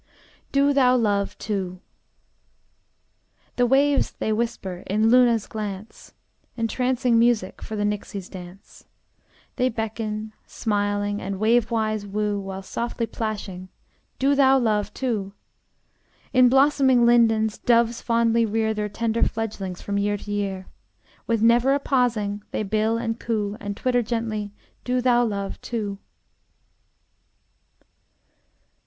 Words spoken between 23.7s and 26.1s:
twitter gently: "Do thou love, too!"